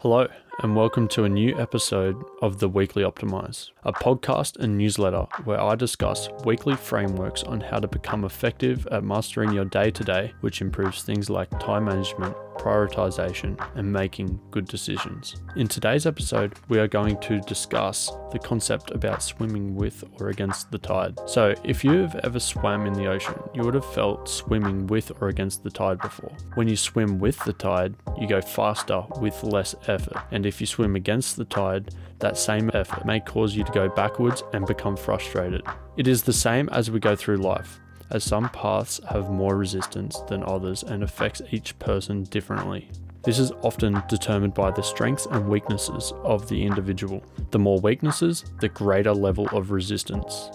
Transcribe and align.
Hello 0.00 0.28
and 0.60 0.74
welcome 0.74 1.06
to 1.06 1.22
a 1.22 1.28
new 1.28 1.56
episode 1.56 2.20
of 2.42 2.58
The 2.58 2.68
Weekly 2.68 3.04
Optimize, 3.04 3.70
a 3.84 3.92
podcast 3.92 4.56
and 4.56 4.76
newsletter 4.76 5.24
where 5.44 5.60
I 5.60 5.76
discuss 5.76 6.28
weekly 6.44 6.74
frameworks 6.74 7.44
on 7.44 7.60
how 7.60 7.78
to 7.78 7.86
become 7.86 8.24
effective 8.24 8.84
at 8.90 9.04
mastering 9.04 9.52
your 9.52 9.66
day 9.66 9.92
to 9.92 10.02
day, 10.02 10.32
which 10.40 10.60
improves 10.60 11.04
things 11.04 11.30
like 11.30 11.48
time 11.60 11.84
management, 11.84 12.34
prioritization, 12.58 13.56
and 13.76 13.92
making 13.92 14.40
good 14.50 14.66
decisions. 14.66 15.36
In 15.54 15.68
today's 15.68 16.06
episode, 16.06 16.54
we 16.68 16.78
are 16.80 16.88
going 16.88 17.20
to 17.20 17.40
discuss 17.42 18.10
the 18.32 18.38
concept 18.38 18.90
about 18.90 19.22
swimming 19.22 19.76
with 19.76 20.04
or 20.20 20.28
against 20.28 20.70
the 20.72 20.78
tide. 20.78 21.18
So, 21.26 21.54
if 21.64 21.84
you've 21.84 22.14
ever 22.16 22.40
swam 22.40 22.84
in 22.86 22.92
the 22.92 23.06
ocean, 23.06 23.34
you 23.54 23.62
would 23.62 23.74
have 23.74 23.94
felt 23.94 24.28
swimming 24.28 24.86
with 24.88 25.12
or 25.20 25.28
against 25.28 25.62
the 25.62 25.70
tide 25.70 26.00
before. 26.00 26.32
When 26.54 26.68
you 26.68 26.76
swim 26.76 27.18
with 27.18 27.38
the 27.44 27.52
tide, 27.52 27.94
you 28.18 28.26
go 28.26 28.40
faster 28.40 29.04
with 29.20 29.42
less 29.44 29.74
effort. 29.86 30.18
And 30.32 30.44
if 30.48 30.60
you 30.60 30.66
swim 30.66 30.96
against 30.96 31.36
the 31.36 31.44
tide, 31.44 31.94
that 32.18 32.36
same 32.36 32.70
effort 32.74 33.06
may 33.06 33.20
cause 33.20 33.54
you 33.54 33.62
to 33.64 33.72
go 33.72 33.88
backwards 33.88 34.42
and 34.52 34.66
become 34.66 34.96
frustrated. 34.96 35.62
It 35.96 36.08
is 36.08 36.22
the 36.22 36.32
same 36.32 36.68
as 36.70 36.90
we 36.90 36.98
go 36.98 37.14
through 37.14 37.36
life 37.36 37.78
as 38.10 38.24
some 38.24 38.48
paths 38.50 39.00
have 39.08 39.30
more 39.30 39.56
resistance 39.56 40.20
than 40.28 40.42
others 40.44 40.82
and 40.82 41.02
affects 41.02 41.42
each 41.50 41.78
person 41.78 42.24
differently. 42.24 42.90
This 43.22 43.38
is 43.38 43.52
often 43.62 44.02
determined 44.08 44.54
by 44.54 44.70
the 44.70 44.82
strengths 44.82 45.26
and 45.26 45.48
weaknesses 45.48 46.12
of 46.22 46.48
the 46.48 46.64
individual. 46.64 47.22
The 47.50 47.58
more 47.58 47.80
weaknesses, 47.80 48.44
the 48.60 48.68
greater 48.68 49.12
level 49.12 49.48
of 49.48 49.70
resistance. 49.70 50.50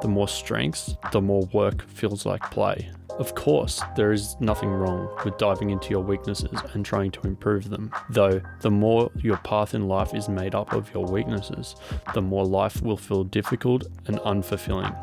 The 0.00 0.08
more 0.08 0.28
strengths, 0.28 0.96
the 1.12 1.20
more 1.20 1.42
work 1.52 1.86
feels 1.88 2.24
like 2.24 2.50
play. 2.50 2.90
Of 3.20 3.34
course, 3.34 3.82
there 3.96 4.12
is 4.12 4.34
nothing 4.40 4.70
wrong 4.70 5.14
with 5.26 5.36
diving 5.36 5.68
into 5.68 5.90
your 5.90 6.02
weaknesses 6.02 6.58
and 6.72 6.86
trying 6.86 7.10
to 7.10 7.26
improve 7.26 7.68
them. 7.68 7.92
Though, 8.08 8.40
the 8.62 8.70
more 8.70 9.10
your 9.14 9.36
path 9.36 9.74
in 9.74 9.88
life 9.88 10.14
is 10.14 10.26
made 10.30 10.54
up 10.54 10.72
of 10.72 10.90
your 10.94 11.04
weaknesses, 11.04 11.76
the 12.14 12.22
more 12.22 12.46
life 12.46 12.80
will 12.80 12.96
feel 12.96 13.24
difficult 13.24 13.84
and 14.06 14.18
unfulfilling. 14.20 14.96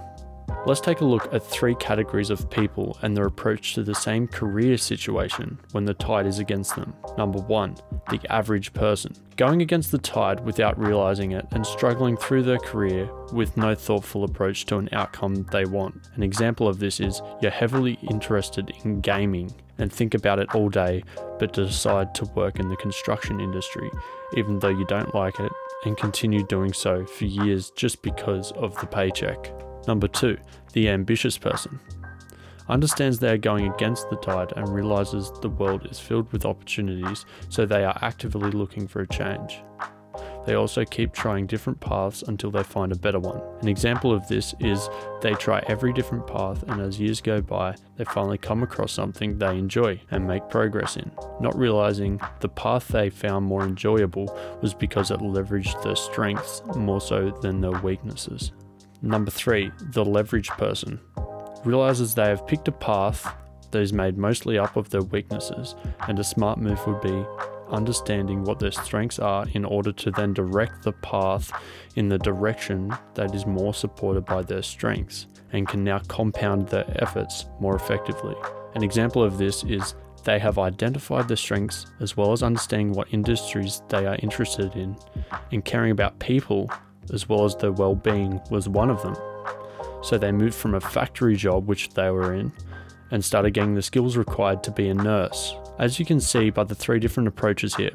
Let's 0.66 0.82
take 0.82 1.00
a 1.00 1.06
look 1.06 1.34
at 1.34 1.46
three 1.46 1.76
categories 1.76 2.30
of 2.30 2.50
people 2.50 2.98
and 3.02 3.16
their 3.16 3.28
approach 3.28 3.74
to 3.76 3.84
the 3.84 3.96
same 3.96 4.28
career 4.28 4.78
situation 4.78 5.58
when 5.72 5.86
the 5.86 5.94
tide 5.94 6.28
is 6.28 6.40
against 6.40 6.76
them. 6.76 6.94
Number 7.18 7.40
one, 7.40 7.78
the 8.10 8.20
average 8.30 8.74
person. 8.74 9.14
Going 9.38 9.62
against 9.62 9.92
the 9.92 9.98
tide 9.98 10.42
without 10.42 10.78
realizing 10.78 11.32
it 11.32 11.46
and 11.52 11.66
struggling 11.66 12.18
through 12.18 12.44
their 12.44 12.58
career 12.58 13.10
with 13.32 13.56
no 13.56 13.76
thoughtful 13.76 14.26
approach 14.26 14.66
to 14.66 14.78
an 14.78 14.90
outcome 14.92 15.46
they 15.52 15.64
want. 15.64 16.10
An 16.16 16.24
example 16.24 16.68
of 16.68 16.80
this 16.80 17.00
is 17.00 17.22
you're 17.42 17.52
heavily 17.52 17.98
interested 18.10 18.72
in 18.84 19.00
gaming 19.00 19.54
and 19.78 19.94
think 19.94 20.16
about 20.16 20.40
it 20.40 20.54
all 20.54 20.70
day, 20.70 21.04
but 21.40 21.54
decide 21.54 22.14
to 22.16 22.26
work 22.36 22.60
in 22.60 22.68
the 22.68 22.76
construction 22.78 23.40
industry, 23.40 23.90
even 24.36 24.60
though 24.60 24.68
you 24.68 24.86
don't 24.88 25.16
like 25.16 25.40
it, 25.40 25.52
and 25.86 25.96
continue 25.98 26.44
doing 26.48 26.74
so 26.74 27.06
for 27.06 27.26
years 27.26 27.70
just 27.72 28.02
because 28.02 28.52
of 28.54 28.78
the 28.82 28.88
paycheck. 28.88 29.54
Number 29.88 30.08
two, 30.08 30.38
the 30.74 30.90
ambitious 30.90 31.38
person. 31.38 31.80
Understands 32.70 33.20
they 33.20 33.30
are 33.30 33.38
going 33.38 33.72
against 33.72 34.10
the 34.10 34.18
tide 34.18 34.52
and 34.58 34.68
realizes 34.68 35.32
the 35.42 35.50
world 35.50 35.88
is 35.90 36.00
filled 36.00 36.32
with 36.34 36.46
opportunities, 36.46 37.26
so 37.50 37.66
they 37.66 37.86
are 37.86 37.98
actively 38.02 38.52
looking 38.52 38.88
for 38.88 39.02
a 39.02 39.08
change. 39.08 39.62
They 40.46 40.56
also 40.56 40.86
keep 40.86 41.14
trying 41.14 41.46
different 41.46 41.80
paths 41.80 42.24
until 42.24 42.52
they 42.52 42.64
find 42.64 42.92
a 42.92 42.98
better 42.98 43.20
one. 43.20 43.42
An 43.62 43.68
example 43.68 44.14
of 44.14 44.28
this 44.28 44.54
is 44.60 44.90
they 45.22 45.34
try 45.34 45.62
every 45.68 45.92
different 45.92 46.26
path, 46.26 46.64
and 46.68 46.82
as 46.82 47.00
years 47.00 47.20
go 47.20 47.42
by, 47.42 47.76
they 47.98 48.06
finally 48.06 48.38
come 48.38 48.64
across 48.64 48.94
something 48.94 49.38
they 49.38 49.58
enjoy 49.58 50.00
and 50.12 50.26
make 50.26 50.50
progress 50.50 50.96
in, 50.96 51.12
not 51.42 51.58
realizing 51.58 52.20
the 52.40 52.50
path 52.50 52.88
they 52.90 53.10
found 53.10 53.46
more 53.46 53.64
enjoyable 53.64 54.38
was 54.62 54.74
because 54.74 55.12
it 55.12 55.20
leveraged 55.20 55.82
their 55.84 55.98
strengths 55.98 56.62
more 56.76 57.02
so 57.02 57.30
than 57.42 57.60
their 57.60 57.80
weaknesses. 57.82 58.52
Number 59.02 59.32
three, 59.32 59.72
the 59.92 60.06
leverage 60.06 60.50
person 60.50 61.00
realizes 61.64 62.16
they 62.16 62.26
have 62.26 62.48
picked 62.48 62.68
a 62.68 62.72
path 62.72 63.36
that 63.72 63.82
is 63.82 63.94
made 63.94 64.18
mostly 64.18 64.58
up 64.58 64.76
of 64.76 64.90
their 64.90 65.02
weaknesses, 65.02 65.76
and 66.08 66.20
a 66.20 66.24
smart 66.24 66.60
move 66.60 66.86
would 66.88 67.02
be 67.02 67.26
understanding 67.70 68.44
what 68.44 68.60
their 68.60 68.72
strengths 68.72 69.20
are 69.20 69.46
in 69.54 69.66
order 69.66 69.92
to 69.92 70.12
then 70.12 70.34
direct 70.34 70.84
the 70.84 70.94
path 70.94 71.52
in 71.96 72.08
the 72.08 72.18
direction 72.20 72.96
that 73.14 73.36
is 73.36 73.46
more 73.46 73.74
supported 73.74 74.26
by 74.26 74.42
their 74.42 74.62
strengths 74.62 75.28
and 75.52 75.68
can 75.68 75.84
now 75.84 76.00
compound 76.08 76.68
their 76.70 76.86
efforts 77.02 77.46
more 77.60 77.76
effectively. 77.76 78.36
An 78.76 78.84
example 78.84 79.24
of 79.24 79.38
this 79.38 79.64
is 79.66 79.96
they 80.24 80.40
have 80.40 80.60
identified 80.60 81.28
their 81.28 81.38
strengths 81.38 81.86
as 82.00 82.18
well 82.18 82.32
as 82.32 82.44
understanding 82.44 82.94
what 82.94 83.14
industries 83.14 83.82
they 83.90 84.06
are 84.06 84.18
interested 84.20 84.76
in 84.76 84.96
and 85.52 85.64
caring 85.64 85.92
about 85.92 86.20
people 86.20 86.70
as 87.12 87.28
well 87.30 87.46
as 87.46 87.56
their 87.56 87.72
well 87.72 87.96
being, 87.96 88.42
was 88.50 88.68
one 88.70 88.90
of 88.90 89.02
them. 89.02 89.16
So 90.04 90.18
they 90.18 90.32
moved 90.32 90.56
from 90.56 90.76
a 90.76 90.82
factory 90.82 91.36
job, 91.36 91.68
which 91.68 91.90
they 91.90 92.10
were 92.12 92.34
in, 92.34 92.52
and 93.12 93.24
started 93.24 93.52
getting 93.52 93.76
the 93.76 93.82
skills 93.82 94.18
required 94.18 94.64
to 94.64 94.72
be 94.72 94.90
a 94.90 94.94
nurse. 94.94 95.56
As 95.80 96.00
you 96.00 96.06
can 96.06 96.20
see 96.20 96.50
by 96.50 96.64
the 96.64 96.76
three 96.76 97.00
different 97.00 97.28
approaches 97.28 97.76
here, 97.76 97.92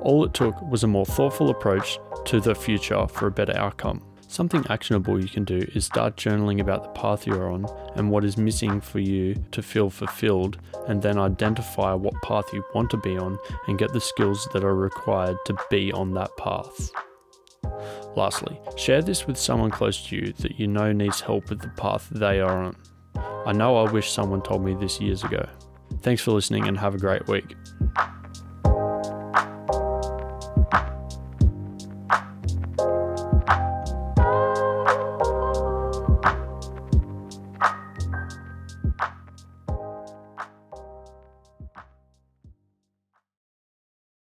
all 0.00 0.24
it 0.24 0.34
took 0.34 0.60
was 0.62 0.84
a 0.84 0.88
more 0.88 1.06
thoughtful 1.06 1.50
approach 1.50 1.98
to 2.26 2.40
the 2.40 2.54
future 2.54 3.06
for 3.06 3.26
a 3.26 3.30
better 3.30 3.56
outcome. 3.56 4.02
Something 4.28 4.64
actionable 4.68 5.20
you 5.20 5.28
can 5.28 5.44
do 5.44 5.66
is 5.74 5.84
start 5.84 6.16
journaling 6.16 6.60
about 6.60 6.82
the 6.82 7.00
path 7.00 7.26
you're 7.26 7.50
on 7.50 7.66
and 7.94 8.10
what 8.10 8.24
is 8.24 8.36
missing 8.36 8.80
for 8.80 8.98
you 8.98 9.36
to 9.52 9.62
feel 9.62 9.88
fulfilled, 9.88 10.58
and 10.88 11.00
then 11.00 11.16
identify 11.16 11.94
what 11.94 12.20
path 12.22 12.44
you 12.52 12.64
want 12.74 12.90
to 12.90 12.96
be 12.96 13.16
on 13.16 13.38
and 13.68 13.78
get 13.78 13.92
the 13.92 14.00
skills 14.00 14.48
that 14.52 14.64
are 14.64 14.74
required 14.74 15.36
to 15.46 15.56
be 15.70 15.92
on 15.92 16.12
that 16.14 16.36
path. 16.36 16.90
Lastly, 18.16 18.58
share 18.76 19.02
this 19.02 19.26
with 19.26 19.36
someone 19.36 19.70
close 19.70 20.02
to 20.06 20.16
you 20.16 20.32
that 20.38 20.58
you 20.58 20.66
know 20.66 20.90
needs 20.90 21.20
help 21.20 21.50
with 21.50 21.60
the 21.60 21.68
path 21.68 22.08
they 22.10 22.40
are 22.40 22.64
on. 22.64 22.76
I 23.44 23.52
know 23.52 23.76
I 23.76 23.92
wish 23.92 24.10
someone 24.10 24.40
told 24.42 24.64
me 24.64 24.74
this 24.74 25.00
years 25.00 25.22
ago. 25.22 25.46
Thanks 26.00 26.22
for 26.22 26.32
listening 26.32 26.66
and 26.66 26.78
have 26.78 26.94
a 26.94 26.98
great 26.98 27.28
week. 27.28 27.54